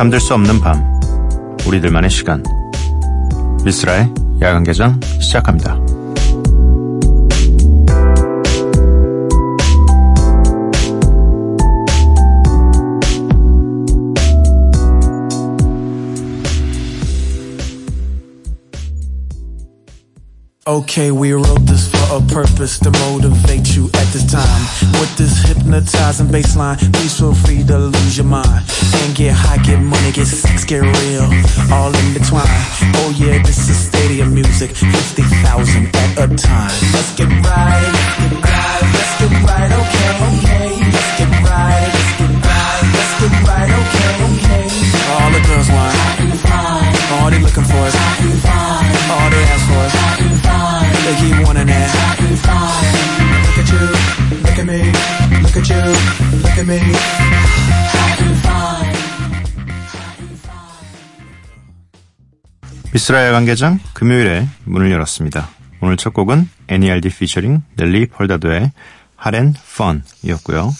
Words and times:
잠들 0.00 0.18
수 0.18 0.32
없는 0.32 0.60
밤 0.60 0.98
우리들만의 1.66 2.08
시간 2.08 2.42
미스라의 3.62 4.10
야간 4.40 4.64
개장 4.64 4.98
시작합니다. 5.20 5.78
Okay, 20.66 21.10
we 21.10 21.34
wrote 21.34 21.66
this 21.66 21.79
a 22.10 22.20
purpose 22.26 22.78
to 22.80 22.90
motivate 23.06 23.76
you 23.76 23.86
at 23.94 24.06
this 24.12 24.26
time. 24.26 24.62
With 24.98 25.16
this 25.16 25.42
hypnotizing 25.46 26.26
baseline, 26.26 26.76
please 26.92 27.18
feel 27.18 27.34
free 27.34 27.62
to 27.64 27.78
lose 27.78 28.16
your 28.16 28.26
mind. 28.26 28.66
And 28.94 29.14
get 29.14 29.32
high, 29.32 29.62
get 29.62 29.78
money, 29.80 30.10
get 30.10 30.26
sex, 30.26 30.64
get 30.64 30.82
real. 30.82 31.30
All 31.70 31.94
in 31.94 32.12
between. 32.12 32.50
Oh 32.98 33.14
yeah, 33.16 33.40
this 33.42 33.68
is 33.70 33.78
stadium 33.78 34.34
야간 63.08 63.44
개장 63.46 63.80
금요일에 63.94 64.46
문을 64.64 64.90
열었습니다. 64.90 65.48
오늘 65.80 65.96
첫 65.96 66.12
곡은 66.12 66.48
NERD 66.68 67.08
피처링 67.08 67.62
넬리 67.74 68.06
펄다도의 68.06 68.72
하렌 69.16 69.54
펀이었고요. 70.22 70.70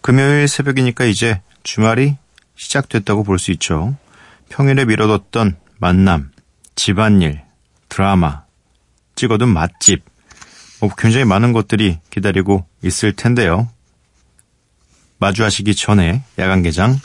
금요일 0.00 0.46
새벽이니까 0.46 1.06
이제 1.06 1.40
주말이 1.62 2.16
시작됐다고 2.56 3.24
볼 3.24 3.38
수 3.38 3.50
있죠. 3.52 3.96
평일에 4.50 4.84
미뤄뒀던 4.84 5.56
만남, 5.78 6.30
집안일, 6.76 7.42
드라마, 7.88 8.42
찍어둔 9.16 9.48
맛집, 9.48 10.04
뭐 10.80 10.90
굉장히 10.96 11.24
많은 11.24 11.52
것들이 11.52 11.98
기다리고 12.10 12.66
있을 12.82 13.14
텐데요. 13.14 13.68
마주하시기 15.18 15.74
전에 15.74 16.22
야간 16.38 16.62
개장 16.62 16.98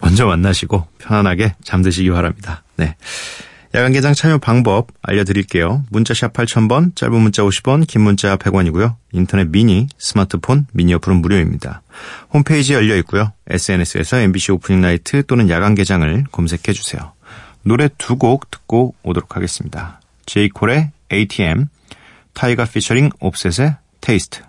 먼저 0.00 0.26
만나시고 0.26 0.86
편안하게 0.98 1.56
잠드시기 1.62 2.10
바랍니다. 2.10 2.62
네. 2.76 2.96
야간 3.74 3.92
개장 3.92 4.14
참여 4.14 4.38
방법 4.38 4.88
알려드릴게요. 5.02 5.84
문자샵 5.90 6.32
8000번, 6.32 6.96
짧은 6.96 7.20
문자 7.20 7.42
50원, 7.42 7.86
긴 7.86 8.02
문자 8.02 8.36
100원이고요. 8.36 8.94
인터넷 9.12 9.48
미니, 9.48 9.86
스마트폰, 9.98 10.66
미니 10.72 10.94
어플은 10.94 11.16
무료입니다. 11.18 11.82
홈페이지 12.32 12.72
열려 12.72 12.96
있고요. 12.98 13.32
SNS에서 13.48 14.18
MBC 14.18 14.52
Opening 14.52 14.80
Night 14.80 15.26
또는 15.26 15.50
야간 15.50 15.74
개장을 15.74 16.24
검색해 16.32 16.72
주세요. 16.72 17.12
노래 17.62 17.88
두 17.98 18.16
곡 18.16 18.50
듣고 18.50 18.94
오도록 19.02 19.36
하겠습니다. 19.36 20.00
J. 20.24 20.41
Cole의 20.41 20.92
ATM, 21.12 21.66
Tyga 22.32 22.64
피처링 22.64 23.10
Offset의 23.20 23.76
Taste. 24.00 24.40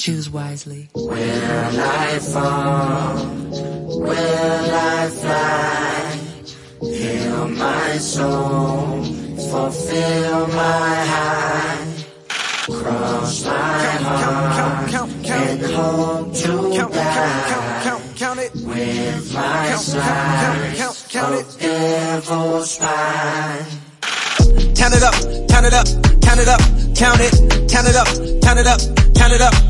Choose 0.00 0.30
wisely. 0.30 0.88
Will 0.94 1.10
I 1.12 2.18
fall? 2.20 3.16
Will 4.00 4.74
I 4.74 5.10
fly? 5.10 6.18
Fill 6.80 7.48
my 7.50 7.98
soul, 7.98 9.04
fulfill 9.04 10.46
my 10.46 10.94
high. 11.12 12.04
Cross 12.64 13.44
my 13.44 13.52
heart 13.52 14.90
count, 14.90 14.90
count, 14.90 15.22
count, 15.22 15.50
and 15.50 15.62
hope 15.70 16.34
to 16.34 16.48
count, 16.78 16.94
die. 16.94 17.82
Count, 17.84 17.84
count, 17.84 18.16
count, 18.16 18.40
it. 18.40 18.54
With 18.54 19.34
my 19.34 19.66
count, 19.68 19.80
size 19.82 21.12
it. 21.12 21.60
devil's 21.60 22.70
spine. 22.70 23.66
Count 24.74 24.94
it 24.94 25.02
up, 25.02 25.14
count 25.50 25.66
it 25.66 25.74
up, 25.74 25.86
count 26.22 26.40
it 26.40 26.48
up, 26.48 26.60
count 26.96 27.20
it, 27.20 27.68
count 27.68 27.86
it 27.86 27.96
up, 27.96 28.08
count 28.40 28.58
it 28.58 28.66
up, 28.66 28.80
count 29.14 29.32
it 29.34 29.42
up 29.42 29.69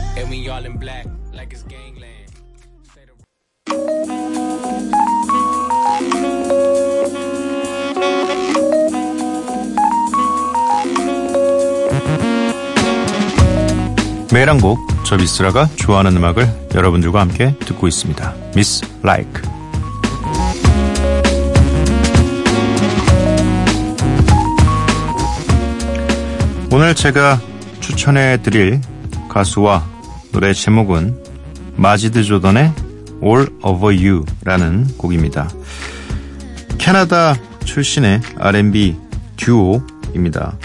매일 14.33 14.49
한 14.49 14.61
곡, 14.61 14.79
저 15.03 15.17
미스라가 15.17 15.67
좋아하는 15.75 16.15
음악을 16.15 16.69
여러분들과 16.73 17.19
함께 17.19 17.53
듣고 17.59 17.89
있습니다. 17.89 18.33
미스 18.55 18.81
라이크. 19.03 19.41
오늘 26.71 26.95
제가 26.95 27.41
추천해 27.81 28.41
드릴 28.41 28.79
가수와 29.27 29.85
노래 30.31 30.53
제목은 30.53 31.21
마지드 31.75 32.23
조던의 32.23 32.71
All 33.21 33.49
Over 33.61 33.97
You라는 33.97 34.97
곡입니다. 34.97 35.49
캐나다 36.77 37.35
출신의 37.65 38.21
R&B 38.37 38.95
듀오입니다. 39.35 40.57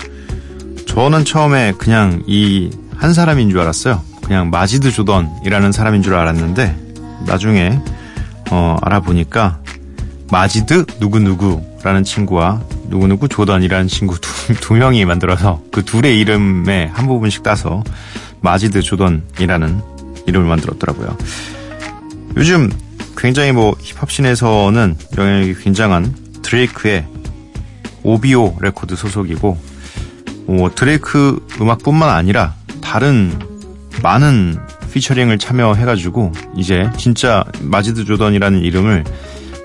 저는 0.87 1.25
처음에 1.25 1.73
그냥 1.77 2.23
이 2.29 2.71
한 2.97 3.15
사람인 3.15 3.51
줄 3.51 3.61
알았어요. 3.61 4.03
그냥 4.25 4.51
마지드 4.51 4.91
조던이라는 4.91 5.73
사람인 5.73 6.03
줄 6.03 6.15
알았는데 6.15 6.77
나중에 7.27 7.81
어, 8.51 8.77
알아보니까 8.83 9.61
마지드 10.31 10.85
누구누구라는 11.01 12.05
친구와 12.05 12.63
누구누구 12.89 13.29
조던이라는 13.29 13.89
친구 13.89 14.21
두, 14.21 14.55
두 14.61 14.75
명이 14.75 15.05
만들어서 15.05 15.63
그 15.73 15.85
둘의 15.85 16.19
이름에 16.19 16.91
한 16.93 17.07
부분씩 17.07 17.43
따서 17.43 17.85
마지드 18.41 18.83
조던이라는 18.83 19.81
이름을 20.27 20.49
만들었더라고요. 20.49 21.17
요즘 22.37 22.71
굉장히 23.17 23.53
뭐 23.53 23.75
힙합씬에서는 23.81 24.97
영향력이 25.17 25.55
굉장한 25.63 26.15
드레이크의 26.43 27.07
OVO 28.03 28.59
레코드 28.61 28.95
소속이고 28.95 29.59
어, 30.49 30.69
드레이크 30.75 31.45
음악뿐만 31.61 32.09
아니라 32.09 32.55
다른 32.87 33.37
많은 34.01 34.57
피처링을 34.93 35.39
참여해가지고 35.39 36.33
이제 36.57 36.89
진짜 36.97 37.45
마지드 37.61 38.05
조던이라는 38.05 38.61
이름을 38.61 39.03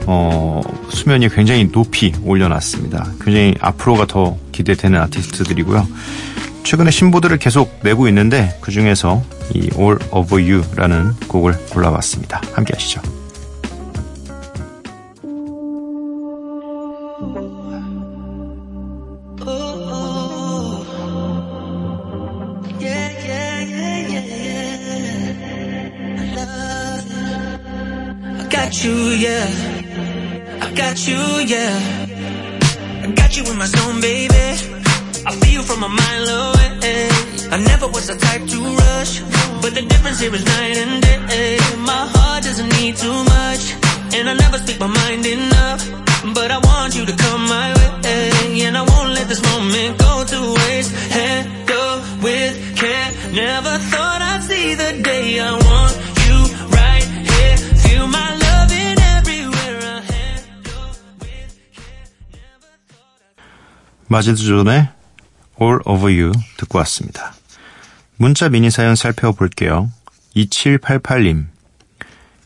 어, 0.07 0.61
수면 0.89 1.21
이 1.21 1.29
굉장히 1.29 1.71
높이 1.71 2.11
올려놨습니다. 2.23 3.11
굉장히 3.21 3.53
앞으로가 3.61 4.07
더 4.07 4.37
기대되는 4.51 4.99
아티스트들이고요. 4.99 5.87
최근에 6.63 6.89
신보들을 6.89 7.37
계속 7.37 7.79
내고 7.83 8.07
있는데 8.07 8.57
그 8.59 8.71
중에서 8.71 9.23
이 9.53 9.69
All 9.77 9.99
Over 10.11 10.43
You라는 10.43 11.13
곡을 11.27 11.53
골라봤습니다. 11.69 12.41
함께 12.53 12.73
하시죠. 12.73 13.20
Got 28.71 28.85
you, 28.85 28.95
yeah. 29.27 29.47
I 30.61 30.73
got 30.73 31.05
you, 31.05 31.19
yeah. 31.45 33.03
I 33.03 33.11
got 33.11 33.35
you 33.35 33.43
in 33.43 33.57
my 33.57 33.65
zone, 33.65 33.99
baby. 33.99 34.47
I 35.27 35.35
feel 35.39 35.51
you 35.59 35.61
from 35.61 35.83
a 35.83 35.89
mile 35.89 36.27
away. 36.39 37.09
I 37.51 37.57
never 37.67 37.87
was 37.87 38.07
the 38.07 38.15
type 38.15 38.47
to 38.47 38.59
rush, 38.83 39.19
but 39.61 39.75
the 39.75 39.81
difference 39.81 40.21
here 40.21 40.33
is 40.33 40.45
night 40.45 40.77
and 40.77 41.03
day. 41.03 41.57
My 41.79 42.07
heart 42.13 42.43
doesn't 42.45 42.69
need 42.79 42.95
too 42.95 43.19
much, 43.35 43.63
and 44.15 44.29
I 44.29 44.35
never 44.35 44.57
speak 44.59 44.79
my 44.79 44.87
mind 44.87 45.25
enough. 45.25 45.81
But 46.33 46.51
I 46.51 46.59
want 46.59 46.95
you 46.95 47.05
to 47.05 47.15
come 47.23 47.41
my 47.49 47.73
way, 47.75 48.61
and 48.63 48.77
I 48.77 48.83
won't 48.83 49.11
let 49.11 49.27
this 49.27 49.41
moment 49.51 49.99
go 49.99 50.23
to 50.23 50.39
waste. 50.63 50.91
Handle 51.11 51.95
with 52.23 52.55
care. 52.77 53.11
Never 53.33 53.73
thought 53.91 54.21
I'd 54.21 54.43
see 54.43 54.75
the 54.75 55.03
day 55.03 55.41
I 55.41 55.51
want 55.51 56.00
마지드 64.11 64.43
존의 64.43 64.89
All 65.61 65.79
Over 65.85 66.13
You 66.13 66.33
듣고 66.57 66.79
왔습니다. 66.79 67.33
문자 68.17 68.49
미니 68.49 68.69
사연 68.69 68.97
살펴볼게요. 68.97 69.89
2788님. 70.35 71.45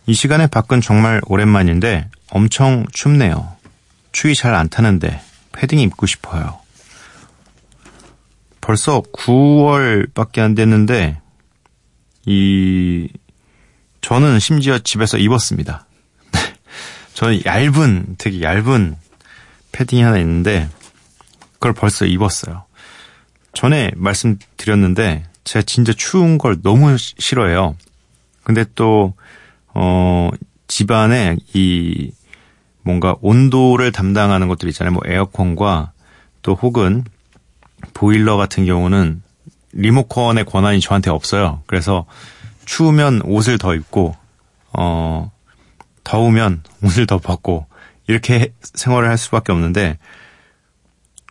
이 0.05 0.13
시간에 0.13 0.45
밖은 0.45 0.81
정말 0.81 1.21
오랜만인데 1.25 2.07
엄청 2.29 2.85
춥네요. 2.93 3.55
추위 4.11 4.35
잘 4.35 4.53
안 4.53 4.69
타는데 4.69 5.19
패딩 5.53 5.79
입고 5.79 6.05
싶어요. 6.05 6.59
벌써 8.61 9.01
9월밖에 9.01 10.41
안 10.41 10.53
됐는데 10.53 11.19
이 12.27 13.09
저는 14.01 14.37
심지어 14.37 14.77
집에서 14.77 15.17
입었습니다. 15.17 15.87
저는 17.15 17.41
얇은 17.43 18.17
되게 18.19 18.43
얇은 18.43 18.97
패딩이 19.71 20.03
하나 20.03 20.19
있는데 20.19 20.69
그걸 21.65 21.73
벌써 21.73 22.05
입었어요. 22.05 22.63
전에 23.53 23.89
말씀드렸는데 23.95 25.25
제가 25.45 25.63
진짜 25.63 25.93
추운 25.97 26.37
걸 26.37 26.61
너무 26.61 26.95
시- 26.95 27.15
싫어해요. 27.17 27.75
근데 28.43 28.65
또 28.75 29.15
어, 29.73 30.29
집안에 30.67 31.37
이 31.55 32.11
뭔가 32.83 33.15
온도를 33.21 33.91
담당하는 33.91 34.47
것들 34.47 34.69
있잖아요. 34.69 34.93
뭐 34.93 35.01
에어컨과 35.07 35.91
또 36.43 36.53
혹은 36.53 37.03
보일러 37.95 38.37
같은 38.37 38.67
경우는 38.67 39.23
리모컨의 39.71 40.45
권한이 40.45 40.81
저한테 40.81 41.09
없어요. 41.09 41.63
그래서 41.65 42.05
추우면 42.65 43.23
옷을 43.23 43.57
더 43.57 43.73
입고 43.73 44.15
어 44.73 45.31
더우면 46.03 46.61
옷을 46.83 47.07
더 47.07 47.17
벗고 47.17 47.65
이렇게 48.05 48.53
생활을 48.61 49.09
할 49.09 49.17
수밖에 49.17 49.51
없는데 49.51 49.97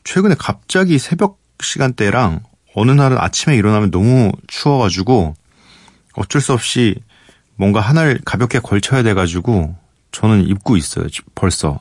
최근에 0.04 0.34
갑자기 0.38 0.98
새벽 0.98 1.38
시간대랑 1.62 2.40
어느 2.74 2.90
날은 2.90 3.18
아침에 3.18 3.56
일어나면 3.56 3.90
너무 3.90 4.32
추워가지고 4.46 5.34
어쩔 6.14 6.40
수 6.40 6.52
없이 6.52 6.96
뭔가 7.56 7.80
하나를 7.80 8.20
가볍게 8.24 8.58
걸쳐야 8.58 9.02
돼가지고 9.02 9.76
저는 10.12 10.46
입고 10.48 10.76
있어요. 10.76 11.08
지- 11.08 11.22
벌써 11.34 11.80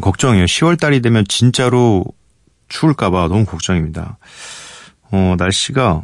걱정이에요. 0.00 0.44
10월 0.44 0.78
달이 0.78 1.00
되면 1.02 1.24
진짜로 1.28 2.04
추울까봐 2.68 3.28
너무 3.28 3.44
걱정입니다. 3.44 4.18
어 5.10 5.34
날씨가 5.38 6.02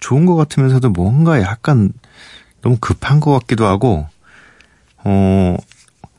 좋은 0.00 0.26
것 0.26 0.34
같으면서도 0.36 0.90
뭔가 0.90 1.40
약간 1.42 1.92
너무 2.62 2.78
급한 2.80 3.20
것 3.20 3.32
같기도 3.38 3.66
하고 3.66 4.08
어 5.04 5.56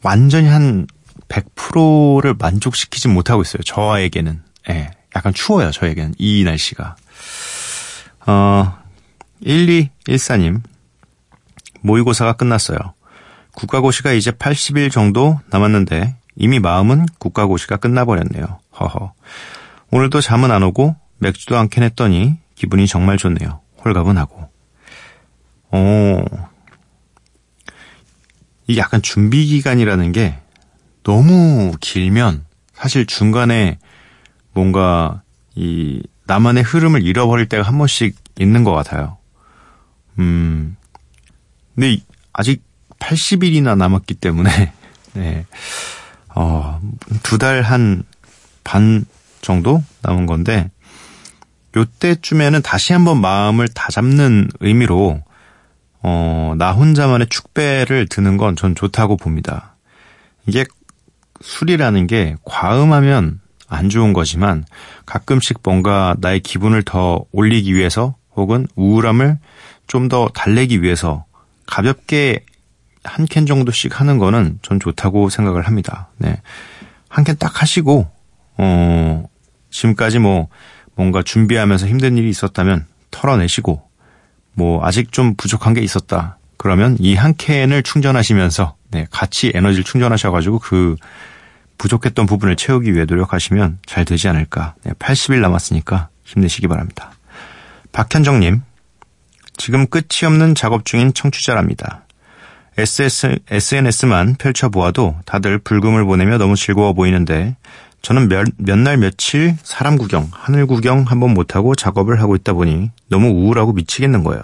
완전히 0.04 0.48
한 0.48 0.88
100%를 1.28 2.36
만족시키지 2.36 3.08
못하고 3.10 3.42
있어요. 3.42 3.62
저에게는. 3.64 4.42
예. 4.70 4.92
약간 5.16 5.34
추워요, 5.34 5.72
저에게는. 5.72 6.14
이 6.18 6.44
날씨가. 6.44 6.96
어, 8.28 8.78
1214님. 9.44 10.62
모의고사가 11.82 12.34
끝났어요. 12.34 12.78
국가고시가 13.54 14.12
이제 14.12 14.32
80일 14.32 14.92
정도 14.92 15.40
남았는데 15.50 16.16
이미 16.36 16.60
마음은 16.60 17.06
국가고시가 17.18 17.78
끝나버렸네요. 17.78 18.60
허허. 18.80 19.14
오늘도 19.92 20.22
잠은 20.22 20.52
안 20.52 20.64
오고 20.64 20.96
맥주도 21.20 21.58
안 21.58 21.70
캔 21.70 21.84
했더니 21.84 22.36
기분이 22.56 22.88
정말 22.88 23.18
좋네요. 23.18 23.62
홀가분하고. 23.84 24.50
어, 25.72 26.24
이 28.68 28.78
약간 28.78 29.02
준비 29.02 29.46
기간이라는 29.46 30.12
게 30.12 30.38
너무 31.04 31.74
길면 31.80 32.46
사실 32.74 33.06
중간에 33.06 33.80
뭔가 34.58 35.22
이 35.54 36.02
나만의 36.26 36.64
흐름을 36.64 37.04
잃어버릴 37.06 37.48
때가 37.48 37.62
한 37.62 37.78
번씩 37.78 38.16
있는 38.40 38.64
것 38.64 38.74
같아요. 38.74 39.18
음, 40.18 40.76
근데 41.76 41.92
이- 41.94 42.04
아직 42.34 42.64
80일이나 42.98 43.78
남았기 43.78 44.16
때문에 44.16 44.74
네, 45.14 45.46
어, 46.34 46.82
두 47.22 47.38
달 47.38 47.62
한 47.62 48.04
반 48.64 49.06
정도 49.42 49.84
남은 50.02 50.26
건데 50.26 50.72
요때쯤에는 51.76 52.64
다시 52.64 52.94
한번 52.94 53.22
마음을 53.22 53.68
다잡는 53.68 54.50
의미로 54.60 55.22
어, 56.02 56.54
나 56.58 56.72
혼자만의 56.74 57.28
축배를 57.30 58.08
드는 58.10 58.38
건 58.38 58.56
전 58.56 58.74
좋다고 58.74 59.18
봅니다. 59.18 59.76
이게 60.48 60.66
술이라는 61.42 62.08
게 62.08 62.36
과음하면 62.44 63.40
안 63.68 63.90
좋은 63.90 64.14
거지만 64.14 64.66
가끔씩 65.06 65.60
뭔가 65.64 66.16
나의 66.20 66.40
기분을 66.40 66.84
더 66.84 67.26
올리기 67.32 67.74
위해서 67.76 68.16
혹은 68.36 68.68
우울함을 68.76 69.40
좀 69.88 70.10
더 70.10 70.28
달래기 70.34 70.82
위해서 70.82 71.26
가볍게 71.66 72.40
한 73.04 73.26
캔 73.26 73.46
정도씩 73.46 74.00
하는 74.00 74.18
거는 74.18 74.60
전 74.62 74.80
좋다고 74.80 75.30
생각을 75.30 75.66
합니다. 75.68 76.10
네. 76.18 76.42
한 77.10 77.24
캔 77.24 77.38
딱 77.38 77.62
하시고, 77.62 78.06
어, 78.58 79.24
지금까지 79.70 80.20
뭐 80.20 80.50
뭔가 80.96 81.24
준비하면서 81.24 81.88
힘든 81.88 82.18
일이 82.18 82.30
있었다면 82.30 82.86
털어내시고, 83.12 83.82
뭐 84.54 84.86
아직 84.86 85.12
좀 85.14 85.36
부족한 85.36 85.74
게 85.74 85.82
있었다. 85.82 86.38
그러면 86.58 86.98
이 87.00 87.16
한 87.16 87.34
캔을 87.38 87.84
충전하시면서 87.84 88.76
네, 88.92 89.08
같이 89.10 89.52
에너지를 89.56 89.84
충전하셔가지고 89.86 90.60
그 90.60 90.96
부족했던 91.78 92.26
부분을 92.26 92.56
채우기 92.56 92.94
위해 92.94 93.06
노력하시면 93.06 93.80
잘 93.86 94.06
되지 94.06 94.28
않을까. 94.28 94.76
네, 94.84 94.92
80일 94.94 95.40
남았으니까 95.42 96.10
힘내시기 96.24 96.68
바랍니다. 96.68 97.12
박현정님, 97.92 98.62
지금 99.58 99.88
끝이 99.88 100.26
없는 100.26 100.56
작업 100.56 100.86
중인 100.86 101.14
청취자랍니다. 101.14 102.06
SS, 102.78 103.40
SNS만 103.50 104.36
펼쳐보아도 104.36 105.16
다들 105.26 105.58
불금을 105.58 106.06
보내며 106.06 106.38
너무 106.38 106.56
즐거워 106.56 106.94
보이는데 106.94 107.56
저는 108.04 108.30
몇, 108.30 108.48
몇날 108.58 108.98
며칠 108.98 109.58
사람 109.64 109.98
구경, 109.98 110.30
하늘 110.32 110.68
구경 110.68 111.04
한번 111.08 111.34
못하고 111.34 111.74
작업을 111.74 112.22
하고 112.22 112.36
있다 112.36 112.54
보니 112.54 112.92
너무 113.10 113.30
우울하고 113.30 113.74
미치겠는 113.74 114.24
거예요. 114.24 114.42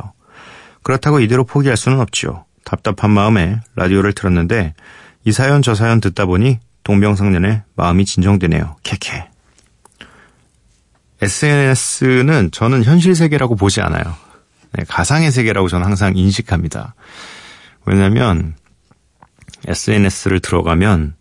그렇다고 0.82 1.20
이대로 1.20 1.44
포기할 1.44 1.78
수는 1.78 2.00
없지요. 2.00 2.46
답답한 2.66 3.12
마음에 3.12 3.60
라디오를 3.76 4.14
틀었는데 4.14 4.74
이 5.26 5.32
사연 5.32 5.62
저 5.62 5.76
사연 5.76 6.02
듣다 6.02 6.26
보니 6.26 6.60
동병상련의 6.84 7.64
마음이 7.76 8.06
진정되네요. 8.06 8.76
캐캐. 8.84 9.30
SNS는 11.22 12.52
저는 12.52 12.84
현실 12.84 13.16
세계라고 13.16 13.56
보지 13.56 13.82
않아요. 13.82 14.04
네, 14.74 14.84
가상의 14.88 15.32
세계라고 15.32 15.70
저는 15.70 15.86
항상 15.86 16.18
인식합니다. 16.18 16.96
왜냐면 17.86 18.56
SNS를 19.66 20.40
들어가면 20.40 21.16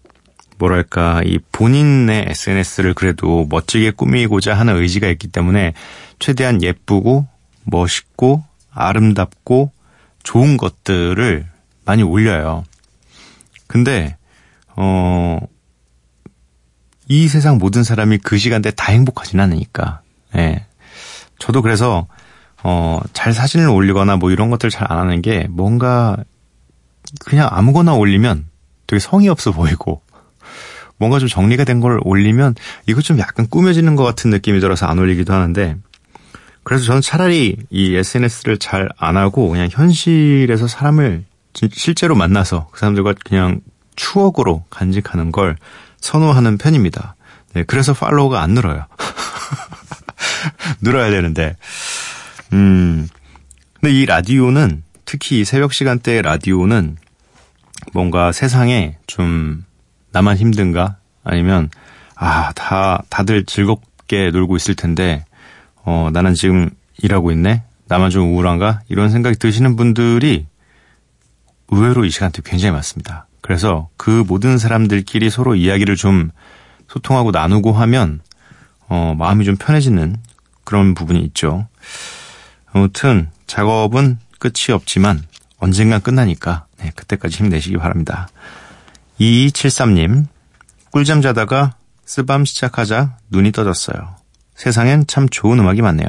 뭐랄까 0.58 1.22
이 1.24 1.38
본인의 1.52 2.26
SNS를 2.28 2.94
그래도 2.94 3.46
멋지게 3.48 3.92
꾸미고자 3.92 4.54
하는 4.54 4.76
의지가 4.76 5.08
있기 5.08 5.28
때문에 5.28 5.74
최대한 6.18 6.62
예쁘고 6.62 7.26
멋있고 7.64 8.44
아름답고 8.70 9.72
좋은 10.22 10.56
것들을 10.56 11.46
많이 11.84 12.02
올려요. 12.02 12.64
근데 13.66 14.16
어, 14.76 15.38
이 17.08 17.28
세상 17.28 17.58
모든 17.58 17.82
사람이 17.84 18.18
그 18.18 18.38
시간대에 18.38 18.72
다 18.72 18.92
행복하진 18.92 19.40
않으니까. 19.40 20.00
예. 20.36 20.66
저도 21.38 21.62
그래서 21.62 22.06
어, 22.62 23.00
잘 23.12 23.32
사진을 23.32 23.68
올리거나 23.68 24.16
뭐 24.16 24.30
이런 24.30 24.50
것들 24.50 24.70
잘 24.70 24.86
안 24.90 24.98
하는 24.98 25.20
게 25.22 25.46
뭔가 25.50 26.16
그냥 27.26 27.48
아무거나 27.50 27.94
올리면 27.94 28.46
되게 28.86 29.00
성의 29.00 29.28
없어 29.28 29.52
보이고 29.52 30.00
뭔가 30.98 31.18
좀 31.18 31.28
정리가 31.28 31.64
된 31.64 31.80
걸 31.80 31.98
올리면 32.04 32.54
이거 32.86 33.00
좀 33.02 33.18
약간 33.18 33.48
꾸며지는 33.48 33.96
것 33.96 34.04
같은 34.04 34.30
느낌이 34.30 34.60
들어서 34.60 34.86
안 34.86 34.98
올리기도 34.98 35.32
하는데 35.32 35.76
그래서 36.62 36.84
저는 36.84 37.00
차라리 37.02 37.56
이 37.70 37.94
SNS를 37.96 38.58
잘 38.58 38.88
안 38.96 39.16
하고 39.16 39.48
그냥 39.48 39.68
현실에서 39.70 40.68
사람을 40.68 41.24
진- 41.54 41.70
실제로 41.72 42.14
만나서 42.14 42.68
그 42.70 42.78
사람들과 42.78 43.14
그냥 43.24 43.60
추억으로 43.96 44.64
간직하는 44.70 45.32
걸 45.32 45.56
선호하는 46.02 46.58
편입니다. 46.58 47.16
네, 47.54 47.64
그래서 47.64 47.94
팔로워가 47.94 48.42
안 48.42 48.50
늘어요. 48.50 48.86
늘어야 50.82 51.10
되는데. 51.10 51.56
음, 52.52 53.08
근데 53.80 53.94
이 53.94 54.04
라디오는 54.04 54.82
특히 55.06 55.40
이 55.40 55.44
새벽 55.44 55.72
시간대의 55.72 56.22
라디오는 56.22 56.96
뭔가 57.92 58.32
세상에 58.32 58.98
좀 59.06 59.64
나만 60.10 60.36
힘든가? 60.36 60.96
아니면 61.24 61.70
아, 62.14 62.52
다 62.52 63.02
다들 63.08 63.44
즐겁게 63.44 64.30
놀고 64.30 64.56
있을 64.56 64.74
텐데 64.74 65.24
어, 65.84 66.10
나는 66.12 66.34
지금 66.34 66.70
일하고 66.98 67.30
있네. 67.32 67.62
나만 67.86 68.10
좀 68.10 68.34
우울한가? 68.34 68.80
이런 68.88 69.10
생각이 69.10 69.36
드시는 69.36 69.76
분들이 69.76 70.46
의외로 71.68 72.04
이 72.04 72.10
시간대 72.10 72.42
굉장히 72.44 72.72
많습니다. 72.72 73.26
그래서 73.42 73.90
그 73.98 74.24
모든 74.26 74.56
사람들끼리 74.56 75.28
서로 75.28 75.54
이야기를 75.54 75.96
좀 75.96 76.30
소통하고 76.88 77.32
나누고 77.32 77.72
하면 77.72 78.20
어, 78.88 79.14
마음이 79.18 79.44
좀 79.44 79.56
편해지는 79.56 80.16
그런 80.64 80.94
부분이 80.94 81.20
있죠. 81.26 81.66
아무튼 82.72 83.28
작업은 83.46 84.18
끝이 84.38 84.72
없지만 84.72 85.22
언젠간 85.58 86.00
끝나니까 86.00 86.66
네, 86.78 86.92
그때까지 86.94 87.36
힘내시기 87.36 87.76
바랍니다. 87.76 88.28
2273님 89.20 90.26
꿀잠 90.90 91.20
자다가 91.20 91.74
쓰밤 92.04 92.44
시작하자 92.44 93.16
눈이 93.30 93.52
떠졌어요. 93.52 94.16
세상엔 94.54 95.06
참 95.06 95.28
좋은 95.28 95.58
음악이 95.58 95.82
많네요. 95.82 96.08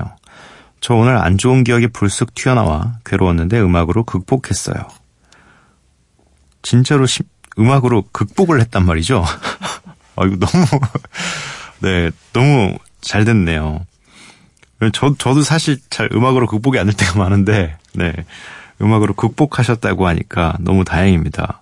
저 0.81 0.95
오늘 0.95 1.17
안 1.17 1.37
좋은 1.37 1.63
기억이 1.63 1.87
불쑥 1.87 2.35
튀어나와 2.35 2.99
괴로웠는데 3.05 3.59
음악으로 3.61 4.03
극복했어요. 4.03 4.87
진짜로 6.63 7.05
시, 7.05 7.21
음악으로 7.59 8.05
극복을 8.11 8.59
했단 8.61 8.85
말이죠. 8.85 9.23
아, 10.15 10.25
이거 10.25 10.37
너무, 10.37 10.65
네, 11.81 12.09
너무 12.33 12.77
잘 13.01 13.25
됐네요. 13.25 13.85
저, 14.91 15.15
저도 15.17 15.43
사실 15.43 15.77
잘 15.89 16.09
음악으로 16.11 16.47
극복이 16.47 16.77
안 16.79 16.87
될 16.87 16.95
때가 16.95 17.19
많은데, 17.19 17.77
네. 17.93 18.11
음악으로 18.81 19.13
극복하셨다고 19.13 20.07
하니까 20.07 20.57
너무 20.59 20.83
다행입니다. 20.83 21.61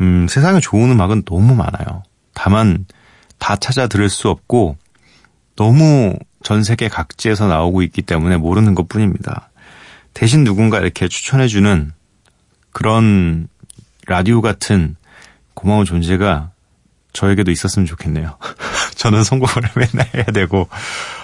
음, 0.00 0.26
세상에 0.28 0.60
좋은 0.60 0.90
음악은 0.90 1.22
너무 1.24 1.54
많아요. 1.54 2.02
다만, 2.34 2.86
다 3.38 3.56
찾아 3.56 3.86
들을 3.86 4.08
수 4.10 4.28
없고, 4.28 4.76
너무 5.56 6.16
전 6.42 6.62
세계 6.64 6.88
각지에서 6.88 7.46
나오고 7.48 7.82
있기 7.82 8.02
때문에 8.02 8.36
모르는 8.36 8.74
것 8.74 8.88
뿐입니다. 8.88 9.50
대신 10.14 10.44
누군가 10.44 10.80
이렇게 10.80 11.08
추천해주는 11.08 11.92
그런 12.72 13.48
라디오 14.08 14.40
같은 14.40 14.96
고마운 15.54 15.84
존재가 15.84 16.50
저에게도 17.12 17.50
있었으면 17.50 17.86
좋겠네요. 17.86 18.38
저는 18.96 19.22
선곡을 19.22 19.54
맨날 19.76 20.08
해야 20.14 20.24
되고. 20.24 20.68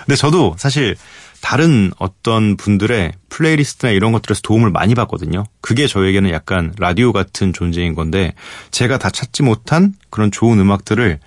근데 0.05 0.17
저도 0.17 0.55
사실 0.59 0.97
다른 1.41 1.91
어떤 1.99 2.57
분들의 2.57 3.12
플레이리스트나 3.29 3.93
이런 3.93 4.12
것들에서 4.12 4.41
도움을 4.43 4.71
많이 4.71 4.95
받거든요. 4.95 5.45
그게 5.61 5.87
저에게는 5.87 6.31
약간 6.31 6.73
라디오 6.79 7.12
같은 7.12 7.53
존재인 7.53 7.95
건데 7.95 8.35
제가 8.71 8.99
다 8.99 9.11
찾지 9.11 9.43
못한 9.43 9.95
그런 10.11 10.31
좋은 10.31 10.59
음악들을 10.59 11.19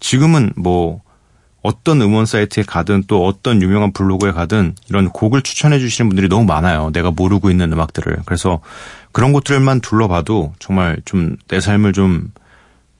지금은 0.00 0.52
뭐 0.56 1.02
어떤 1.66 2.00
음원 2.00 2.26
사이트에 2.26 2.62
가든 2.62 3.04
또 3.06 3.26
어떤 3.26 3.60
유명한 3.60 3.92
블로그에 3.92 4.32
가든 4.32 4.74
이런 4.88 5.08
곡을 5.10 5.42
추천해 5.42 5.78
주시는 5.78 6.08
분들이 6.08 6.28
너무 6.28 6.44
많아요. 6.44 6.90
내가 6.92 7.10
모르고 7.10 7.50
있는 7.50 7.72
음악들을. 7.72 8.18
그래서 8.24 8.60
그런 9.12 9.32
곳들만 9.32 9.80
둘러봐도 9.80 10.54
정말 10.58 10.98
좀 11.04 11.36
내 11.48 11.60
삶을 11.60 11.92
좀 11.92 12.30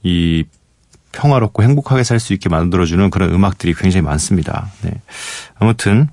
이 0.03 0.45
평화롭고 1.11 1.63
행복하게 1.63 2.03
살 2.03 2.19
수 2.19 2.33
있게 2.33 2.49
만들어주는 2.49 3.09
그런 3.09 3.33
음악들이 3.33 3.73
굉장히 3.73 4.03
많습니다. 4.03 4.69
네. 4.81 4.91
아무튼 5.59 6.07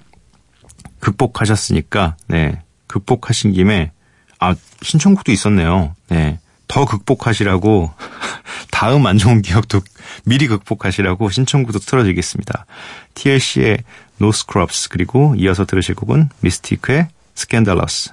극복하셨으니까 1.00 2.16
네. 2.26 2.60
극복하신 2.86 3.52
김에 3.52 3.92
아 4.38 4.54
신청곡도 4.82 5.32
있었네요. 5.32 5.94
네. 6.08 6.38
더 6.66 6.86
극복하시라고 6.86 7.92
다음 8.72 9.06
안 9.06 9.18
좋은 9.18 9.42
기억도 9.42 9.80
미리 10.24 10.46
극복하시라고 10.46 11.30
신청곡도 11.30 11.80
틀어드리겠습니다. 11.80 12.66
TLC의 13.14 13.78
No 14.20 14.28
Scrubs 14.30 14.88
그리고 14.88 15.34
이어서 15.36 15.64
들으실 15.64 15.94
곡은 15.94 16.30
미스티크의 16.40 17.08
Scandalous. 17.36 18.12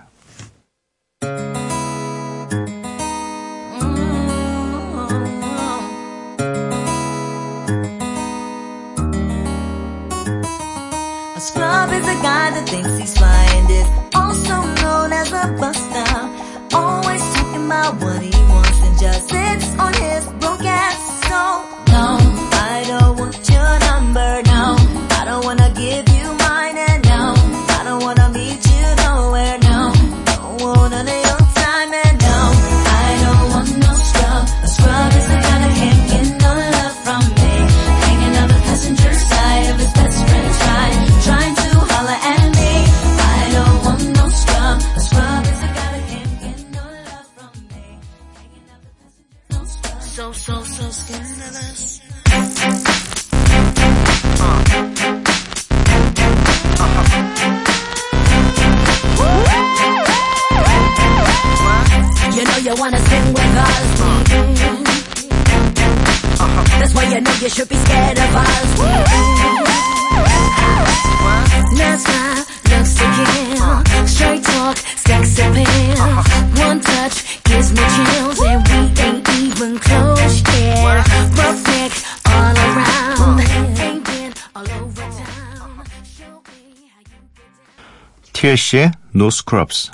TLC의 88.51 88.91
No 89.15 89.27
Scrubs, 89.27 89.91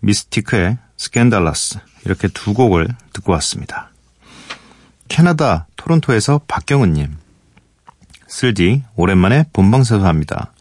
미스티크의 0.00 0.76
Scandalous 0.98 1.78
이렇게 2.04 2.28
두 2.28 2.52
곡을 2.52 2.88
듣고 3.14 3.32
왔습니다. 3.32 3.90
캐나다 5.08 5.66
토론토에서 5.76 6.42
박경은님 6.46 7.16
쓸디 8.26 8.82
오랜만에 8.96 9.46
본방사수합니다. 9.54 10.52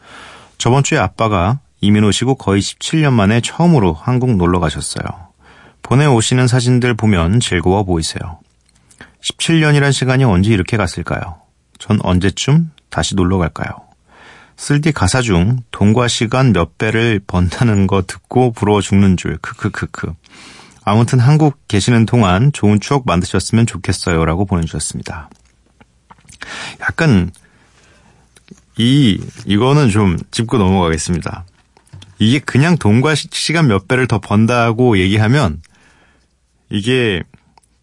저번 0.57 0.83
주에 0.83 0.97
아빠가 0.97 1.59
이민 1.81 2.05
오시고 2.05 2.35
거의 2.35 2.61
17년 2.61 3.11
만에 3.11 3.41
처음으로 3.41 3.91
한국 3.91 4.37
놀러 4.37 4.61
가셨어요. 4.61 5.05
보내오시는 5.81 6.47
사진들 6.47 6.93
보면 6.93 7.41
즐거워 7.41 7.83
보이세요. 7.83 8.39
17년이란 9.21 9.91
시간이 9.91 10.23
언제 10.23 10.51
이렇게 10.51 10.77
갔을까요? 10.77 11.41
전 11.79 11.99
언제쯤 12.01 12.71
다시 12.89 13.13
놀러 13.15 13.37
갈까요? 13.37 13.85
쓸디 14.57 14.91
가사 14.93 15.21
중 15.21 15.59
돈과 15.71 16.07
시간 16.07 16.53
몇 16.53 16.77
배를 16.77 17.19
번다는 17.25 17.88
거 17.88 18.01
듣고 18.03 18.51
부러워 18.51 18.81
죽는 18.81 19.17
줄 19.17 19.38
크크크크. 19.38 20.13
아무튼 20.83 21.19
한국 21.19 21.67
계시는 21.67 22.05
동안 22.05 22.51
좋은 22.53 22.79
추억 22.79 23.05
만드셨으면 23.05 23.65
좋겠어요라고 23.65 24.45
보내주셨습니다. 24.45 25.29
약간 26.81 27.31
이 28.77 29.19
이거는 29.45 29.89
좀 29.89 30.17
짚고 30.31 30.57
넘어가겠습니다. 30.57 31.45
이게 32.19 32.39
그냥 32.39 32.77
돈과 32.77 33.15
시- 33.15 33.27
시간 33.31 33.67
몇 33.67 33.88
배를 33.88 34.07
더 34.07 34.19
번다고 34.19 34.97
얘기하면 35.00 35.62
이게 36.69 37.24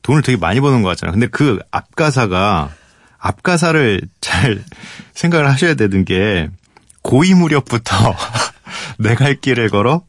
돈을 0.03 0.23
되게 0.23 0.37
많이 0.39 0.61
버는 0.61 0.83
것 0.83 0.89
같잖아요. 0.91 1.13
근데 1.13 1.27
그 1.27 1.59
앞가사가 1.71 2.71
앞가사를 3.19 4.01
잘 4.21 4.63
생각을 5.15 5.49
하셔야 5.51 5.75
되는 5.75 6.05
게 6.05 6.49
고이 7.03 7.35
무렵부터 7.35 7.95
내갈 8.99 9.35
길을 9.35 9.69
걸어 9.71 10.03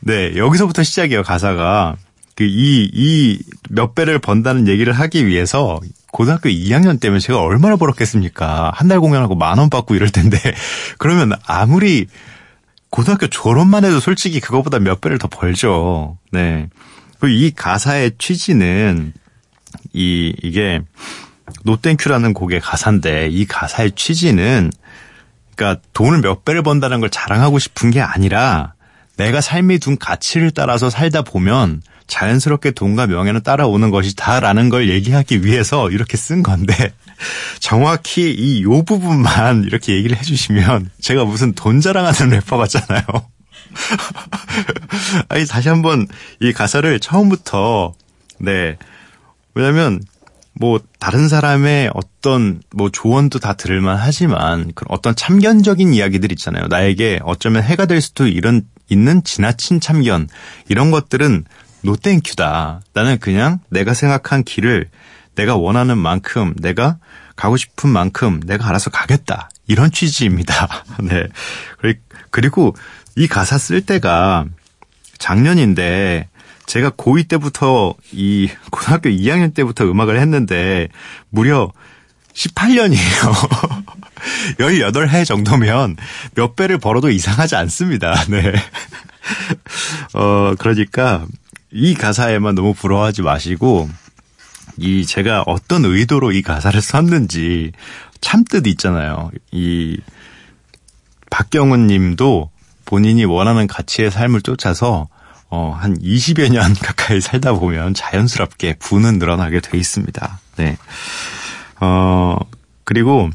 네 0.00 0.32
여기서부터 0.36 0.82
시작이에요 0.82 1.22
가사가 1.22 1.96
그 2.36 2.44
이 2.44 2.90
이 2.92 3.38
몇 3.68 3.94
배를 3.94 4.18
번다는 4.18 4.66
얘기를 4.66 4.92
하기 4.94 5.26
위해서 5.26 5.78
고등학교 6.10 6.48
2학년 6.48 6.98
때면 7.00 7.20
제가 7.20 7.40
얼마나 7.40 7.76
벌었겠습니까? 7.76 8.72
한 8.74 8.88
달 8.88 8.98
공연하고 9.00 9.34
만 9.36 9.58
원 9.58 9.68
받고 9.70 9.94
이럴 9.94 10.08
텐데 10.10 10.38
그러면 10.98 11.32
아무리 11.46 12.06
고등학교 12.88 13.26
졸업만 13.28 13.84
해도 13.84 14.00
솔직히 14.00 14.40
그거보다 14.40 14.78
몇 14.80 15.00
배를 15.00 15.18
더 15.18 15.28
벌죠. 15.28 16.18
네. 16.32 16.68
그리고 17.20 17.36
이 17.36 17.50
가사의 17.52 18.12
취지는 18.18 19.12
이 19.92 20.34
이게 20.42 20.80
노땡큐라는 21.64 22.32
곡의 22.34 22.60
가사인데 22.60 23.28
이 23.30 23.44
가사의 23.46 23.92
취지는 23.92 24.72
그러니까 25.60 25.82
돈을 25.92 26.22
몇 26.22 26.46
배를 26.46 26.62
번다는 26.62 27.00
걸 27.00 27.10
자랑하고 27.10 27.58
싶은 27.58 27.90
게 27.90 28.00
아니라 28.00 28.72
내가 29.18 29.42
삶이 29.42 29.78
둔 29.78 29.98
가치를 29.98 30.52
따라서 30.52 30.88
살다 30.88 31.20
보면 31.20 31.82
자연스럽게 32.06 32.70
돈과 32.70 33.06
명예는 33.06 33.42
따라오는 33.42 33.90
것이다라는 33.90 34.70
걸 34.70 34.88
얘기하기 34.88 35.44
위해서 35.44 35.90
이렇게 35.90 36.16
쓴 36.16 36.42
건데 36.42 36.94
정확히 37.60 38.30
이 38.30 38.62
요 38.62 38.82
부분만 38.82 39.64
이렇게 39.64 39.94
얘기를 39.94 40.16
해주시면 40.16 40.88
제가 41.02 41.26
무슨 41.26 41.52
돈 41.52 41.82
자랑하는 41.82 42.30
래퍼 42.40 42.56
같잖아요. 42.56 43.02
아니 45.28 45.46
다시 45.46 45.68
한번 45.68 46.08
이 46.40 46.54
가사를 46.54 46.98
처음부터 47.00 47.92
네 48.38 48.78
왜냐면 49.54 50.00
뭐 50.60 50.78
다른 50.98 51.26
사람의 51.26 51.90
어떤 51.94 52.60
뭐 52.74 52.90
조언도 52.90 53.38
다 53.38 53.54
들을만 53.54 53.96
하지만 53.96 54.72
그런 54.74 54.88
어떤 54.90 55.16
참견적인 55.16 55.94
이야기들 55.94 56.30
있잖아요. 56.32 56.66
나에게 56.66 57.18
어쩌면 57.22 57.62
해가 57.62 57.86
될 57.86 58.02
수도 58.02 58.26
이런 58.26 58.64
있는 58.90 59.24
지나친 59.24 59.80
참견 59.80 60.28
이런 60.68 60.90
것들은 60.90 61.46
노땡큐다. 61.80 62.82
나는 62.92 63.18
그냥 63.18 63.60
내가 63.70 63.94
생각한 63.94 64.44
길을 64.44 64.90
내가 65.34 65.56
원하는 65.56 65.96
만큼 65.96 66.54
내가 66.58 66.98
가고 67.36 67.56
싶은 67.56 67.88
만큼 67.88 68.38
내가 68.44 68.68
알아서 68.68 68.90
가겠다. 68.90 69.48
이런 69.66 69.90
취지입니다. 69.90 70.84
네. 71.00 71.26
그리고 72.30 72.76
이 73.16 73.26
가사 73.26 73.56
쓸 73.56 73.80
때가 73.80 74.44
작년인데 75.16 76.28
제가 76.70 76.90
고2 76.90 77.26
때부터 77.26 77.94
이 78.12 78.48
고등학교 78.70 79.10
2학년 79.10 79.52
때부터 79.52 79.90
음악을 79.90 80.20
했는데 80.20 80.86
무려 81.28 81.72
18년이에요. 82.32 83.84
18해 84.56 85.26
정도면 85.26 85.96
몇 86.36 86.54
배를 86.54 86.78
벌어도 86.78 87.10
이상하지 87.10 87.56
않습니다. 87.56 88.14
네. 88.30 88.52
어, 90.14 90.54
그러니까 90.60 91.26
이 91.72 91.94
가사에만 91.94 92.54
너무 92.54 92.72
부러워하지 92.72 93.22
마시고 93.22 93.90
이 94.76 95.04
제가 95.04 95.42
어떤 95.48 95.84
의도로 95.84 96.30
이 96.30 96.40
가사를 96.40 96.80
썼는지 96.80 97.72
참뜻 98.20 98.68
있잖아요. 98.68 99.32
이 99.50 99.98
박경은 101.30 101.88
님도 101.88 102.52
본인이 102.84 103.24
원하는 103.24 103.66
가치의 103.66 104.12
삶을 104.12 104.42
쫓아서 104.42 105.08
어, 105.50 105.70
한 105.76 105.98
20여 105.98 106.50
년 106.50 106.74
가까이 106.80 107.20
살다 107.20 107.52
보면 107.54 107.94
자연스럽게 107.94 108.74
부는 108.78 109.18
늘어나게 109.18 109.60
돼 109.60 109.76
있습니다. 109.78 110.40
네. 110.56 110.76
어, 111.80 112.36
그리고, 112.84 113.30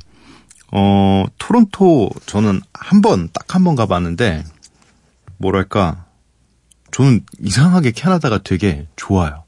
어, 0.72 1.26
토론토 1.38 2.10
저는 2.26 2.62
한 2.74 3.02
번, 3.02 3.30
딱 3.34 3.56
한 3.56 3.64
번 3.64 3.76
가봤는데, 3.76 4.44
뭐랄까, 5.38 6.06
저는 6.92 7.22
이상하게 7.40 7.92
캐나다가 7.92 8.38
되게 8.42 8.88
좋아요. 8.96 9.44